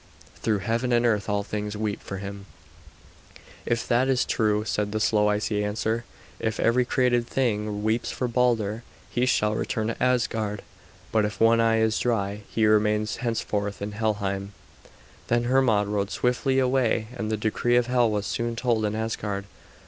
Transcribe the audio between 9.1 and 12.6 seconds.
he shall return to Asgard; but if one eye is dry